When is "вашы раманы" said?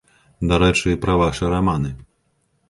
1.23-1.93